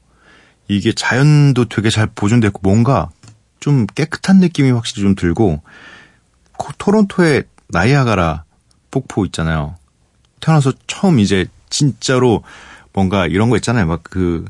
이게 0.68 0.92
자연도 0.92 1.66
되게 1.66 1.88
잘 1.90 2.06
보존됐고, 2.06 2.60
뭔가 2.62 3.08
좀 3.60 3.86
깨끗한 3.86 4.38
느낌이 4.38 4.70
확실히 4.70 5.02
좀 5.02 5.14
들고, 5.14 5.62
토론토의 6.78 7.44
나이아가라 7.68 8.44
폭포 8.90 9.24
있잖아요. 9.26 9.76
태어나서 10.40 10.72
처음 10.86 11.18
이제 11.20 11.46
진짜로 11.70 12.42
뭔가 12.92 13.26
이런 13.26 13.50
거 13.50 13.56
있잖아요. 13.56 13.86
막 13.86 14.02
그 14.04 14.44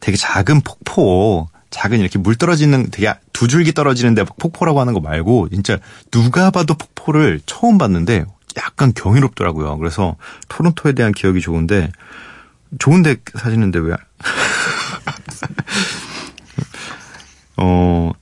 되게 0.00 0.16
작은 0.16 0.60
폭포, 0.60 1.48
작은 1.70 2.00
이렇게 2.00 2.18
물 2.18 2.36
떨어지는 2.36 2.90
되게 2.90 3.12
두 3.32 3.48
줄기 3.48 3.72
떨어지는데 3.72 4.24
폭포라고 4.38 4.80
하는 4.80 4.92
거 4.92 5.00
말고 5.00 5.48
진짜 5.48 5.78
누가 6.10 6.50
봐도 6.50 6.74
폭포를 6.74 7.40
처음 7.46 7.78
봤는데 7.78 8.24
약간 8.56 8.92
경이롭더라고요. 8.94 9.78
그래서 9.78 10.16
토론토에 10.48 10.92
대한 10.92 11.12
기억이 11.12 11.40
좋은데 11.40 11.90
좋은데 12.78 13.16
사시는데 13.34 13.78
왜? 13.80 13.94
어 17.58 18.12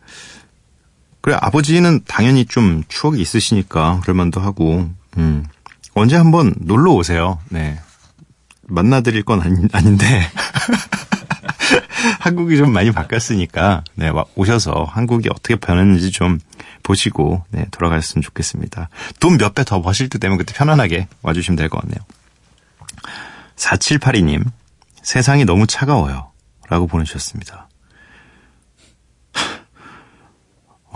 그래 1.21 1.37
아버지는 1.41 2.01
당연히 2.07 2.45
좀 2.47 2.85
추억이 2.89 3.21
있으시니까 3.21 4.01
그럴만도 4.03 4.41
하고 4.41 4.89
음 5.19 5.45
언제 5.95 6.17
한번 6.17 6.55
놀러 6.59 6.93
오세요. 6.93 7.39
네 7.49 7.81
만나드릴 8.69 9.23
건 9.25 9.43
아니, 9.43 9.67
아닌데 9.73 10.05
한국이 12.21 12.57
좀 12.57 12.73
많이 12.73 12.91
바뀌었으니까 12.91 13.85
네 13.95 14.11
오셔서 14.35 14.85
한국이 14.85 15.29
어떻게 15.31 15.57
변했는지 15.57 16.11
좀 16.11 16.39
보시고 16.83 17.45
네 17.51 17.67
돌아가셨으면 17.71 18.23
좋겠습니다. 18.23 18.89
돈 19.21 19.37
몇 19.39 19.55
배 19.55 19.65
더 19.65 19.81
버실 19.83 20.09
때 20.09 20.19
되면 20.19 20.39
그때 20.39 20.55
편안하게 20.55 21.09
와주시면 21.23 21.57
될 21.57 21.69
것 21.69 21.81
같네요. 21.81 21.99
4782님 23.57 24.45
세상이 25.03 25.45
너무 25.45 25.67
차가워요 25.67 26.31
라고 26.69 26.87
보내주셨습니다. 26.87 27.69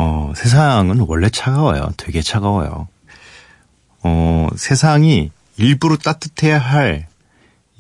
어, 0.01 0.33
세상은 0.37 1.01
원래 1.09 1.29
차가워요. 1.29 1.93
되게 1.97 2.23
차가워요. 2.23 2.87
어, 4.05 4.49
세상이 4.57 5.33
일부러 5.57 5.97
따뜻해야 5.97 6.59
할 6.59 7.08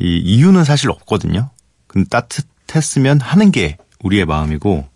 이 0.01 0.19
이유는 0.19 0.65
사실 0.65 0.91
없거든요. 0.91 1.51
근데 1.87 2.09
따뜻했으면 2.09 3.21
하는 3.21 3.51
게 3.51 3.77
우리의 4.03 4.25
마음이고 4.27 4.87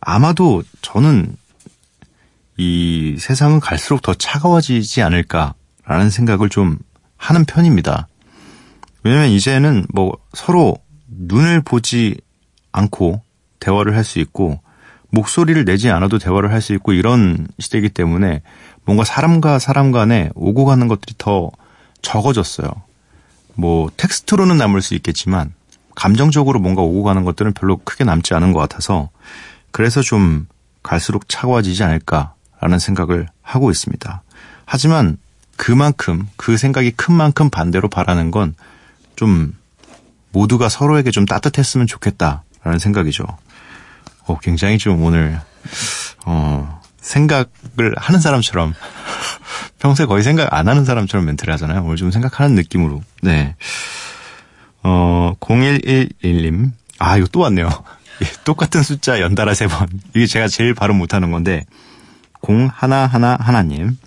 아마도 0.00 0.62
저는 0.82 1.36
이 2.56 3.16
세상은 3.18 3.60
갈수록 3.60 4.02
더 4.02 4.14
차가워지지 4.14 5.02
않을까라는 5.02 6.10
생각을 6.10 6.48
좀 6.48 6.78
하는 7.16 7.44
편입니다. 7.44 8.08
왜냐면 9.02 9.30
이제는 9.30 9.86
뭐 9.92 10.12
서로 10.32 10.76
눈을 11.08 11.62
보지 11.62 12.16
않고 12.72 13.22
대화를 13.60 13.96
할 13.96 14.04
수 14.04 14.18
있고 14.18 14.60
목소리를 15.10 15.64
내지 15.64 15.90
않아도 15.90 16.18
대화를 16.18 16.52
할 16.52 16.60
수 16.60 16.74
있고 16.74 16.92
이런 16.92 17.46
시대이기 17.58 17.90
때문에 17.90 18.42
뭔가 18.84 19.04
사람과 19.04 19.58
사람 19.58 19.92
간에 19.92 20.30
오고 20.34 20.64
가는 20.64 20.88
것들이 20.88 21.14
더 21.18 21.50
적어졌어요. 22.02 22.68
뭐 23.54 23.90
텍스트로는 23.96 24.56
남을 24.58 24.82
수 24.82 24.94
있겠지만 24.94 25.52
감정적으로 25.94 26.58
뭔가 26.60 26.82
오고 26.82 27.04
가는 27.04 27.24
것들은 27.24 27.52
별로 27.52 27.76
크게 27.76 28.04
남지 28.04 28.34
않은 28.34 28.52
것 28.52 28.60
같아서 28.60 29.10
그래서 29.70 30.02
좀 30.02 30.46
갈수록 30.82 31.28
차가워지지 31.28 31.82
않을까라는 31.82 32.78
생각을 32.78 33.28
하고 33.42 33.70
있습니다. 33.70 34.22
하지만 34.66 35.18
그만큼 35.56 36.28
그 36.36 36.56
생각이 36.56 36.92
큰 36.92 37.14
만큼 37.14 37.50
반대로 37.50 37.88
바라는 37.88 38.30
건 38.30 38.54
좀 39.16 39.56
모두가 40.32 40.68
서로에게 40.68 41.10
좀 41.10 41.26
따뜻했으면 41.26 41.86
좋겠다라는 41.86 42.78
생각이죠. 42.78 43.24
어, 44.26 44.38
굉장히 44.40 44.78
좀 44.78 45.02
오늘 45.02 45.40
어, 46.24 46.82
생각을 47.04 47.94
하는 47.96 48.20
사람처럼 48.20 48.74
평소에 49.78 50.06
거의 50.06 50.22
생각 50.22 50.52
안 50.54 50.68
하는 50.68 50.84
사람처럼 50.84 51.26
멘트를 51.26 51.52
하잖아요. 51.54 51.84
오늘 51.84 51.96
좀 51.96 52.10
생각하는 52.10 52.54
느낌으로. 52.56 53.02
네. 53.22 53.54
어, 54.82 55.34
0111님. 55.40 56.72
아, 56.98 57.18
이거 57.18 57.26
또 57.30 57.40
왔네요. 57.40 57.68
예, 58.22 58.26
똑같은 58.44 58.82
숫자 58.82 59.20
연달아 59.20 59.54
세 59.54 59.66
번. 59.66 59.88
이게 60.14 60.26
제가 60.26 60.48
제일 60.48 60.74
발음 60.74 60.96
못하는 60.96 61.30
건데, 61.30 61.66
0 62.48 62.70
하나 62.72 63.06
하나 63.06 63.36
하나님. 63.38 63.98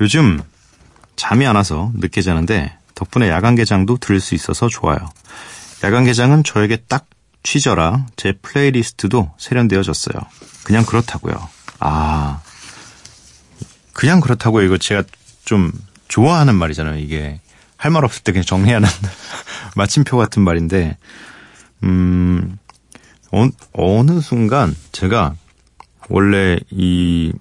요즘 0.00 0.40
잠이 1.16 1.46
안 1.46 1.56
와서 1.56 1.90
늦게 1.94 2.22
자는데 2.22 2.74
덕분에 2.94 3.28
야간 3.28 3.54
개장도 3.54 3.98
들을 3.98 4.20
수 4.20 4.34
있어서 4.34 4.68
좋아요. 4.68 4.98
야간 5.84 6.04
개장은 6.04 6.44
저에게 6.44 6.76
딱 6.88 7.06
취저라 7.42 8.06
제 8.16 8.32
플레이리스트도 8.32 9.32
세련되어졌어요. 9.38 10.14
그냥 10.64 10.84
그렇다고요. 10.84 11.48
아, 11.80 12.42
그냥 13.92 14.20
그렇다고요. 14.20 14.64
이거 14.64 14.78
제가 14.78 15.02
좀 15.44 15.72
좋아하는 16.08 16.54
말이잖아요. 16.54 16.98
이게 16.98 17.40
할 17.76 17.90
말 17.92 18.04
없을 18.04 18.22
때 18.22 18.32
그냥 18.32 18.44
정리하는 18.44 18.88
마침표 19.74 20.16
같은 20.18 20.42
말인데, 20.42 20.98
음, 21.82 22.58
어, 23.32 23.48
어느 23.72 24.20
순간 24.20 24.76
제가 24.92 25.34
원래 26.10 26.58
이 26.70 27.32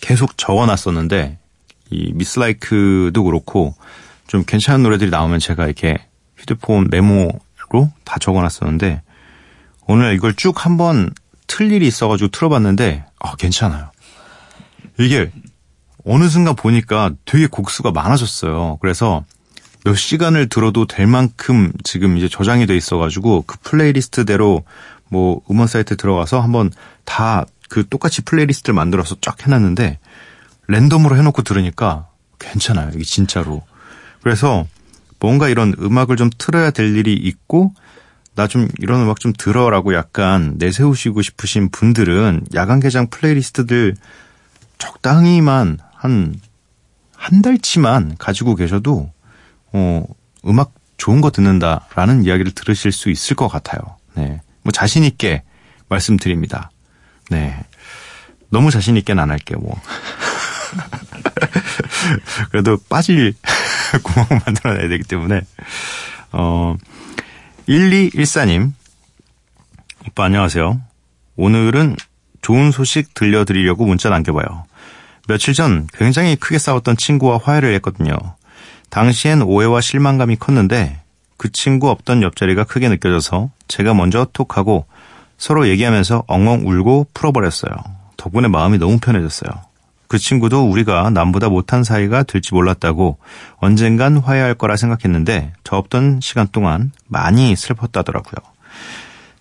계속 0.00 0.38
적어놨었는데 0.38 1.38
이 1.90 2.12
미스라이크도 2.14 3.24
그렇고 3.24 3.74
좀 4.28 4.44
괜찮은 4.44 4.82
노래들이 4.82 5.10
나오면 5.10 5.40
제가 5.40 5.64
이렇게 5.66 5.96
휴대폰 6.36 6.88
메모 6.90 7.30
다 8.04 8.16
적어놨었는데 8.20 9.02
오늘 9.86 10.14
이걸 10.14 10.34
쭉 10.34 10.64
한번 10.64 11.10
틀 11.46 11.72
일이 11.72 11.86
있어가지고 11.86 12.28
틀어봤는데 12.28 13.04
아 13.20 13.36
괜찮아요. 13.36 13.90
이게 14.98 15.30
어느 16.04 16.28
순간 16.28 16.54
보니까 16.56 17.12
되게 17.24 17.46
곡수가 17.46 17.90
많아졌어요. 17.92 18.78
그래서 18.80 19.24
몇 19.84 19.94
시간을 19.94 20.48
들어도 20.48 20.86
될 20.86 21.06
만큼 21.06 21.72
지금 21.84 22.16
이제 22.16 22.28
저장이 22.28 22.66
돼 22.66 22.76
있어가지고 22.76 23.44
그 23.46 23.58
플레이리스트대로 23.62 24.64
뭐 25.10 25.40
음원 25.50 25.66
사이트 25.68 25.96
들어가서 25.96 26.40
한번 26.40 26.70
다 27.04 27.46
그 27.68 27.86
똑같이 27.88 28.22
플레이리스트를 28.22 28.74
만들어서 28.74 29.16
쫙 29.20 29.46
해놨는데 29.46 29.98
랜덤으로 30.66 31.16
해놓고 31.16 31.42
들으니까 31.42 32.08
괜찮아요. 32.38 32.90
이게 32.94 33.04
진짜로. 33.04 33.62
그래서 34.22 34.66
뭔가 35.20 35.48
이런 35.48 35.74
음악을 35.78 36.16
좀 36.16 36.30
틀어야 36.38 36.70
될 36.70 36.96
일이 36.96 37.14
있고 37.14 37.72
나 38.38 38.46
좀 38.46 38.68
이런 38.78 39.02
음악 39.02 39.18
좀 39.18 39.32
들어라고 39.36 39.94
약간 39.94 40.54
내세우시고 40.58 41.22
싶으신 41.22 41.70
분들은 41.70 42.46
야간 42.54 42.78
개장 42.78 43.08
플레이리스트들 43.08 43.96
적당히만 44.78 45.78
한, 45.92 46.36
한 47.16 47.42
달치만 47.42 48.14
가지고 48.16 48.54
계셔도, 48.54 49.10
어, 49.72 50.04
음악 50.46 50.72
좋은 50.98 51.20
거 51.20 51.32
듣는다라는 51.32 52.24
이야기를 52.24 52.52
들으실 52.52 52.92
수 52.92 53.10
있을 53.10 53.34
것 53.34 53.48
같아요. 53.48 53.80
네. 54.14 54.40
뭐 54.62 54.70
자신 54.70 55.02
있게 55.02 55.42
말씀드립니다. 55.88 56.70
네. 57.30 57.58
너무 58.50 58.70
자신 58.70 58.96
있게는 58.96 59.20
안 59.20 59.32
할게요, 59.32 59.58
뭐. 59.60 59.80
그래도 62.50 62.76
빠질 62.88 63.34
구멍을 64.02 64.42
만들어내야 64.46 64.88
되기 64.88 65.04
때문에, 65.04 65.42
어, 66.32 66.76
1214님. 67.68 68.72
오빠 70.08 70.24
안녕하세요. 70.24 70.80
오늘은 71.36 71.96
좋은 72.40 72.70
소식 72.70 73.14
들려드리려고 73.14 73.84
문자 73.84 74.08
남겨봐요. 74.08 74.64
며칠 75.28 75.52
전 75.52 75.86
굉장히 75.92 76.36
크게 76.36 76.58
싸웠던 76.58 76.96
친구와 76.96 77.38
화해를 77.42 77.74
했거든요. 77.74 78.16
당시엔 78.90 79.42
오해와 79.42 79.82
실망감이 79.82 80.36
컸는데 80.36 81.00
그 81.36 81.52
친구 81.52 81.90
없던 81.90 82.22
옆자리가 82.22 82.64
크게 82.64 82.88
느껴져서 82.88 83.50
제가 83.68 83.92
먼저 83.94 84.26
톡하고 84.32 84.86
서로 85.36 85.68
얘기하면서 85.68 86.24
엉엉 86.26 86.66
울고 86.66 87.08
풀어버렸어요. 87.12 87.72
덕분에 88.16 88.48
마음이 88.48 88.78
너무 88.78 88.98
편해졌어요. 88.98 89.67
그 90.08 90.18
친구도 90.18 90.70
우리가 90.70 91.10
남보다 91.10 91.50
못한 91.50 91.84
사이가 91.84 92.22
될지 92.22 92.54
몰랐다고 92.54 93.18
언젠간 93.58 94.18
화해할 94.18 94.54
거라 94.54 94.76
생각했는데 94.76 95.52
저 95.64 95.76
없던 95.76 96.20
시간 96.22 96.48
동안 96.50 96.92
많이 97.06 97.54
슬펐다더라고요. 97.54 98.36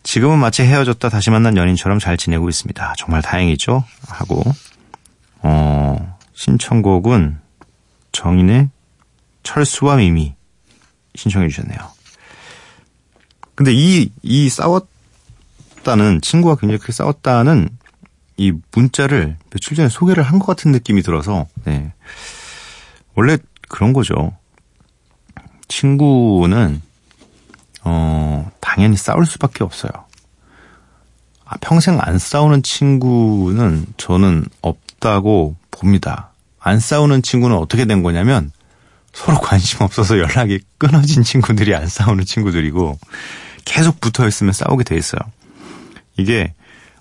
지금은 0.03 0.39
마치 0.39 0.63
헤어졌다 0.63 1.09
다시 1.09 1.31
만난 1.31 1.57
연인처럼 1.57 1.99
잘 1.99 2.17
지내고 2.17 2.49
있습니다. 2.49 2.93
정말 2.97 3.21
다행이죠? 3.21 3.83
하고 4.07 4.43
어, 5.41 6.17
신청곡은 6.33 7.39
정인의 8.11 8.69
철수와 9.43 9.97
미미 9.97 10.35
신청해 11.15 11.47
주셨네요. 11.47 11.79
근데 13.55 13.73
이, 13.73 14.11
이 14.21 14.49
싸웠다는, 14.49 16.21
친구가 16.21 16.55
굉장히 16.55 16.77
크게 16.79 16.91
싸웠다는 16.91 17.69
이 18.37 18.53
문자를 18.71 19.35
며칠 19.49 19.75
전에 19.75 19.89
소개를 19.89 20.23
한 20.23 20.39
것 20.39 20.45
같은 20.45 20.71
느낌이 20.71 21.01
들어서, 21.01 21.47
네. 21.65 21.91
원래 23.15 23.37
그런 23.67 23.93
거죠. 23.93 24.35
친구는, 25.67 26.81
어, 27.83 28.49
당연히 28.61 28.95
싸울 28.95 29.25
수밖에 29.25 29.63
없어요. 29.63 29.91
아, 31.45 31.55
평생 31.61 31.97
안 32.01 32.17
싸우는 32.19 32.61
친구는 32.63 33.85
저는 33.97 34.45
없다고 34.61 35.55
봅니다. 35.71 36.31
안 36.59 36.79
싸우는 36.79 37.21
친구는 37.21 37.55
어떻게 37.57 37.85
된 37.85 38.03
거냐면, 38.03 38.51
서로 39.13 39.39
관심 39.39 39.81
없어서 39.81 40.19
연락이 40.19 40.59
끊어진 40.77 41.23
친구들이 41.23 41.73
안 41.73 41.87
싸우는 41.87 42.25
친구들이고 42.25 42.99
계속 43.65 43.99
붙어 43.99 44.27
있으면 44.27 44.53
싸우게 44.53 44.83
돼 44.83 44.95
있어요. 44.95 45.19
이게 46.17 46.53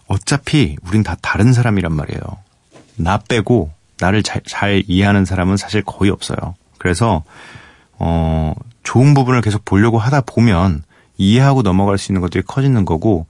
어차피 0.07 0.77
우린 0.87 1.03
다 1.03 1.17
다른 1.21 1.53
사람이란 1.53 1.93
말이에요. 1.93 2.21
나 2.97 3.19
빼고 3.19 3.71
나를 3.99 4.23
잘, 4.23 4.43
잘 4.47 4.83
이해하는 4.87 5.25
사람은 5.25 5.57
사실 5.57 5.83
거의 5.83 6.11
없어요. 6.11 6.55
그래서 6.79 7.25
어 7.99 8.55
좋은 8.83 9.15
부분을 9.15 9.41
계속 9.41 9.65
보려고 9.65 9.99
하다 9.99 10.23
보면 10.23 10.83
이해하고 11.17 11.63
넘어갈 11.63 11.99
수 11.99 12.13
있는 12.13 12.21
것들이 12.21 12.43
커지는 12.47 12.85
거고 12.85 13.27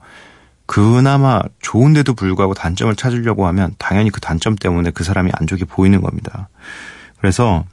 그나마 0.65 1.41
좋은데도 1.61 2.13
불구하고 2.13 2.53
단점을 2.53 2.93
찾으려고 2.95 3.47
하면 3.47 3.73
당연히 3.77 4.09
그 4.09 4.19
단점 4.19 4.55
때문에 4.55 4.91
그 4.91 5.03
사람이 5.03 5.31
안 5.33 5.47
좋게 5.47 5.65
보이는 5.65 6.01
겁니다. 6.01 6.49
그래서 7.19 7.63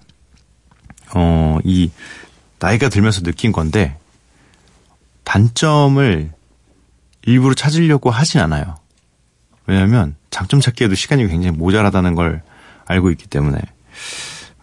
어, 1.14 1.58
이, 1.64 1.90
나이가 2.58 2.88
들면서 2.88 3.22
느낀 3.22 3.52
건데, 3.52 3.96
단점을 5.22 6.32
일부러 7.22 7.54
찾으려고 7.54 8.10
하진 8.10 8.40
않아요. 8.40 8.76
왜냐면, 9.66 10.16
장점 10.30 10.60
찾기에도 10.60 10.94
시간이 10.94 11.26
굉장히 11.28 11.56
모자라다는 11.56 12.14
걸 12.14 12.42
알고 12.86 13.10
있기 13.12 13.26
때문에. 13.28 13.58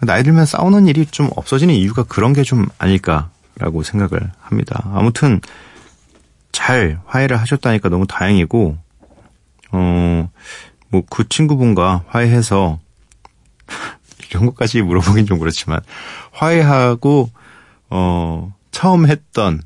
나이 0.01 0.23
들면 0.23 0.45
싸우는 0.45 0.87
일이 0.87 1.05
좀 1.05 1.29
없어지는 1.35 1.73
이유가 1.75 2.03
그런 2.03 2.33
게 2.33 2.43
좀 2.43 2.67
아닐까라고 2.77 3.83
생각을 3.83 4.31
합니다. 4.41 4.89
아무튼, 4.93 5.41
잘 6.51 6.99
화해를 7.05 7.39
하셨다니까 7.39 7.89
너무 7.89 8.05
다행이고, 8.07 8.77
어, 9.71 10.29
뭐, 10.89 11.03
그 11.09 11.27
친구분과 11.29 12.03
화해해서, 12.07 12.79
이런 14.29 14.45
것까지 14.47 14.81
물어보긴 14.81 15.25
좀 15.25 15.39
그렇지만, 15.39 15.79
화해하고 16.31 17.29
어 17.89 18.53
처음 18.71 19.07
했던 19.07 19.61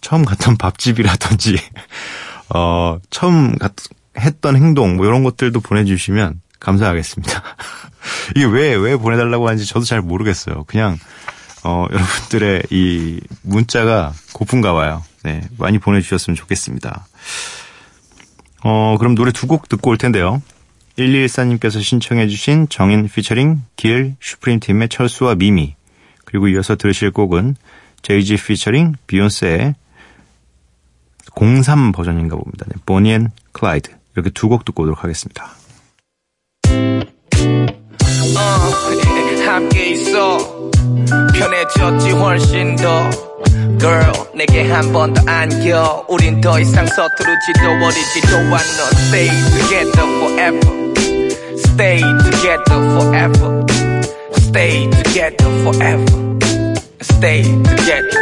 처음 0.00 0.24
갔던 0.24 0.56
밥집이라든지 0.56 1.58
어 2.54 2.98
처음 3.10 3.56
갔, 3.58 3.72
했던 4.18 4.56
행동 4.56 4.96
뭐 4.96 5.06
이런 5.06 5.22
것들도 5.24 5.60
보내주시면 5.60 6.40
감사하겠습니다. 6.60 7.42
이게 8.36 8.44
왜 8.44 8.74
왜 8.76 8.96
보내달라고 8.96 9.46
하는지 9.46 9.66
저도 9.66 9.84
잘 9.84 10.00
모르겠어요. 10.00 10.64
그냥 10.64 10.98
어 11.64 11.86
여러분들의 11.92 12.62
이 12.70 13.20
문자가 13.42 14.12
고픈가 14.32 14.72
봐요. 14.72 15.02
네 15.22 15.42
많이 15.58 15.78
보내주셨으면 15.78 16.36
좋겠습니다. 16.36 17.06
어 18.64 18.96
그럼 18.98 19.14
노래 19.14 19.32
두 19.32 19.46
곡 19.46 19.68
듣고 19.68 19.90
올 19.90 19.98
텐데요. 19.98 20.42
1214님께서 20.98 21.82
신청해주신 21.82 22.68
정인 22.70 23.08
피처링 23.08 23.62
길 23.76 24.14
슈프림 24.20 24.60
팀의 24.60 24.88
철수와 24.88 25.34
미미 25.34 25.74
그리고 26.24 26.48
이어서 26.48 26.74
들으실 26.74 27.10
곡은 27.10 27.56
제이지 28.02 28.36
피처링 28.36 28.94
비욘세의 29.06 29.74
03 31.38 31.92
버전인가 31.92 32.36
봅니다. 32.36 32.64
네, 32.68 32.76
Bonnie 32.86 33.12
and 33.12 33.30
Clyde 33.52 33.90
이렇게 34.16 34.30
두 34.30 34.48
곡 34.48 34.64
듣고 34.64 34.82
오도록 34.84 35.04
하겠습니다. 35.04 35.50
어, 38.38 38.66
Girl 43.78 44.12
내게 44.34 44.70
한 44.70 44.90
번 44.92 45.12
더 45.12 45.22
안겨 45.30 46.04
우린 46.08 46.40
더 46.40 46.58
이상 46.58 46.86
서투르지도 46.86 47.68
어리지도 47.84 48.36
않아 48.38 48.58
Stay 49.08 49.28
together 49.50 50.06
forever 50.18 50.94
Stay 51.58 52.00
together 52.00 52.78
forever 52.96 53.66
Stay 54.38 54.90
together 54.90 55.50
forever 55.62 56.38
Stay 57.02 57.42
together 57.42 58.20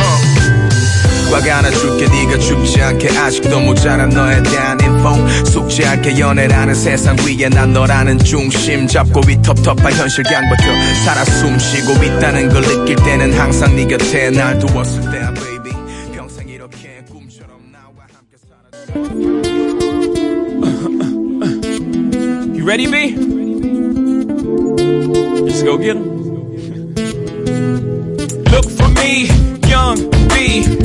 uh. 0.00 1.07
꽉 1.30 1.46
안아줄게. 1.46 2.08
네가 2.08 2.38
죽지 2.38 2.80
않게 2.82 3.16
아직도 3.16 3.60
모자란 3.60 4.08
너에 4.10 4.42
대한 4.42 4.78
인포 4.80 5.28
속지 5.46 5.84
않게 5.84 6.18
연애라는 6.18 6.74
세상 6.74 7.16
위에 7.18 7.48
난 7.48 7.72
너라는 7.72 8.18
중심. 8.18 8.86
잡고 8.86 9.20
이 9.28 9.40
텁텁한 9.42 9.92
현실 9.92 10.24
강버텨 10.24 10.62
살아 11.04 11.24
숨쉬고 11.24 12.02
있다는 12.02 12.48
걸 12.48 12.62
느낄 12.62 12.96
때는 12.96 13.38
항상 13.38 13.76
네 13.76 13.86
곁에 13.86 14.30
날 14.30 14.58
두었을 14.58 15.00
때야 15.10 15.32
baby. 15.34 15.72
평생 16.14 16.48
이렇게 16.48 17.02
꿈처럼 17.10 17.58
나와 17.70 18.06
함께 18.12 18.36
살아 18.38 18.98
You 22.54 22.64
ready 22.64 22.86
B? 22.90 23.14
Let's 25.44 25.62
go 25.62 25.76
get 25.78 25.96
'em. 25.96 26.18
Look 28.50 28.70
for 28.70 28.88
me, 28.98 29.28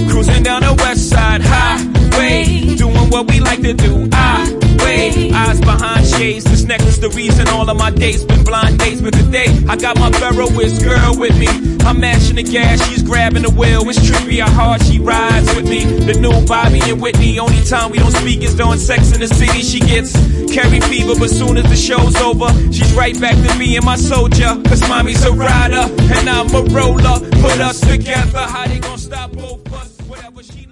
cruising 0.09 0.43
down 0.43 0.61
the 0.61 0.73
west 0.79 1.09
side 1.09 1.41
highway, 1.43 2.75
doing 2.75 3.09
what 3.09 3.29
we 3.29 3.39
like 3.39 3.61
to 3.61 3.73
do. 3.73 4.09
I 4.11 4.62
eyes 5.11 5.59
behind 5.59 6.05
shades. 6.07 6.45
This 6.45 6.63
necklace, 6.63 6.97
the 6.97 7.09
reason 7.09 7.47
all 7.49 7.69
of 7.69 7.77
my 7.77 7.89
dates 7.89 8.23
been 8.23 8.43
blind 8.43 8.79
dates. 8.79 9.01
But 9.01 9.13
today, 9.13 9.47
I 9.67 9.75
got 9.75 9.97
my 9.99 10.09
Ferroist 10.11 10.83
girl 10.83 11.17
with 11.17 11.37
me. 11.37 11.47
I'm 11.85 11.99
mashing 11.99 12.37
the 12.37 12.43
gas, 12.43 12.85
she's 12.87 13.03
grabbing 13.03 13.43
the 13.43 13.49
wheel. 13.49 13.87
It's 13.89 13.99
trippy 13.99 14.39
how 14.39 14.49
hard 14.51 14.81
she 14.83 14.99
rides 14.99 15.53
with 15.55 15.65
me. 15.65 15.85
me. 15.85 16.05
The 16.05 16.13
new 16.19 16.45
Bobby 16.47 16.79
and 16.83 17.01
Whitney. 17.01 17.39
Only 17.39 17.63
time 17.63 17.91
we 17.91 17.97
don't 17.97 18.11
speak 18.11 18.41
is 18.43 18.55
during 18.55 18.79
sex 18.79 19.11
in 19.13 19.19
the 19.19 19.27
city. 19.27 19.61
She 19.61 19.79
gets 19.79 20.13
carry 20.53 20.79
fever, 20.79 21.15
but 21.19 21.29
soon 21.29 21.57
as 21.57 21.67
the 21.69 21.75
show's 21.75 22.15
over, 22.17 22.47
she's 22.71 22.93
right 22.93 23.19
back 23.19 23.35
to 23.35 23.57
being 23.57 23.83
my 23.83 23.97
soldier. 23.97 24.55
Cause 24.67 24.81
mommy's 24.87 25.23
a 25.25 25.31
rider, 25.31 25.85
and 26.15 26.29
I'm 26.29 26.47
a 26.55 26.63
roller. 26.71 27.19
Put 27.41 27.59
us 27.59 27.79
together, 27.81 28.39
how 28.39 28.67
they 28.67 28.79
gonna 28.79 28.97
stop 28.97 29.31
both 29.31 29.73
us? 29.73 29.97
Whatever 30.07 30.43
she 30.43 30.67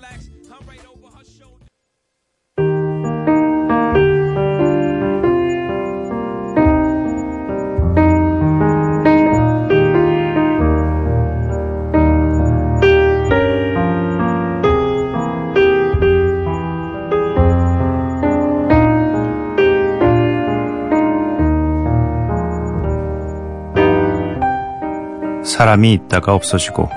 사람이 25.61 25.93
있다가 25.93 26.33
없어지고 26.33 26.89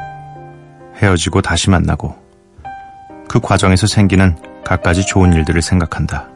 헤어지고 0.97 1.43
다시 1.43 1.69
만나고 1.69 2.17
그 3.29 3.39
과정에서 3.39 3.87
생기는 3.87 4.39
갖가지 4.65 5.05
좋은 5.05 5.35
일들을 5.35 5.61
생각한다. 5.61 6.29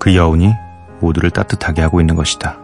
그 0.00 0.16
여운이 0.16 0.52
모두를 0.98 1.30
따뜻하게 1.30 1.82
하고 1.82 2.00
있는 2.00 2.16
것이다. 2.16 2.56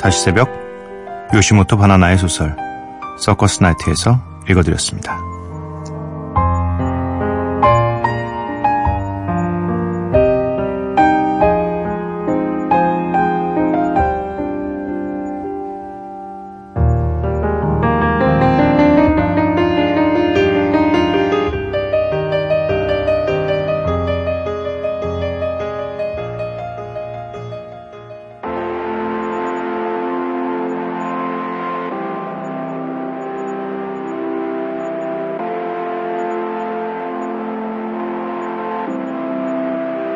다시 0.00 0.22
새벽 0.22 0.48
요시모토 1.34 1.76
바나나의 1.76 2.16
소설 2.16 2.54
서커스 3.18 3.60
나이트에서 3.60 4.20
읽어드렸습니다. 4.48 5.27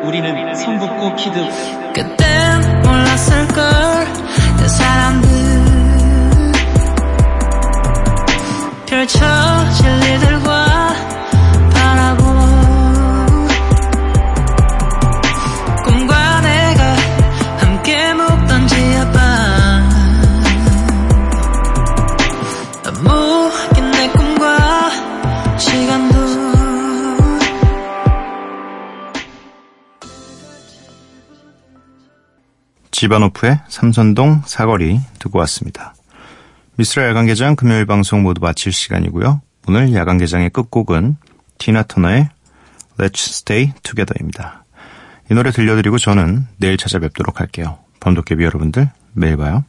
우리는 0.03 0.55
성북구 0.55 1.15
키드 1.15 1.33
그땐 1.93 2.81
몰랐을걸 2.83 3.63
그 4.57 4.67
사람들. 4.67 5.29
펼쳐질 8.85 10.03
일들 10.03 10.32
지바노프의 33.03 33.59
삼선동 33.67 34.43
사거리 34.45 34.97
듣고 35.19 35.37
왔습니다. 35.39 35.93
미스라 36.77 37.09
야간개장 37.09 37.57
금요일 37.57 37.85
방송 37.85 38.23
모두 38.23 38.39
마칠 38.39 38.71
시간이고요. 38.71 39.41
오늘 39.67 39.93
야간개장의 39.93 40.51
끝곡은 40.51 41.17
티나 41.57 41.83
터너의 41.83 42.29
Let's 42.97 43.29
Stay 43.29 43.73
Together입니다. 43.83 44.63
이 45.29 45.33
노래 45.33 45.51
들려드리고 45.51 45.97
저는 45.97 46.47
내일 46.55 46.77
찾아뵙도록 46.77 47.41
할게요. 47.41 47.79
범도깨비 47.99 48.41
여러분들 48.41 48.89
매일 49.11 49.35
봐요. 49.35 49.65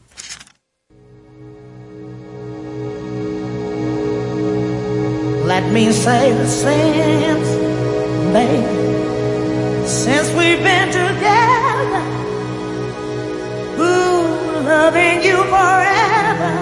Let 5.49 5.67
me 5.73 5.89
say 5.89 6.31
the 6.31 6.45
since, 6.45 7.51
baby, 8.33 8.65
since 9.87 10.33
we've 10.35 10.63
been 10.63 10.93
together, 10.93 11.04
loving 14.75 15.23
you 15.23 15.39
forever 15.55 16.55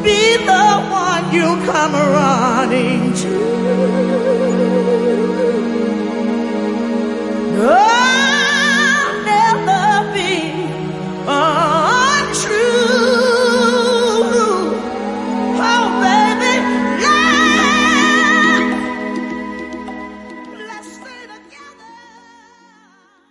be 0.07 0.21
the 0.51 0.69
one 1.05 1.25
you 1.37 1.49
come 1.71 1.95
running 2.17 3.03
to. 3.23 3.35
Oh, 7.59 7.96